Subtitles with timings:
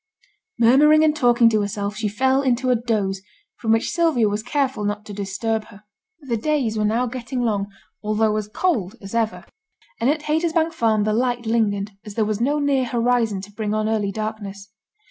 [0.57, 3.21] Murmuring and talking to herself, she fell into a doze,
[3.57, 5.83] from which Sylvia was careful not to disturb her.
[6.21, 7.67] The days were now getting long,
[8.01, 9.45] although as cold as ever;
[9.99, 13.75] and at Haytersbank Farm the light lingered, as there was no near horizon to bring
[13.75, 14.71] on early darkness.